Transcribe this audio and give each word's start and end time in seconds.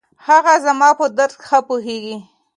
هغه 0.27 0.53
زما 0.65 0.89
په 0.99 1.05
درد 1.17 1.35
ښه 1.45 1.59
پوهېږي. 1.67 2.17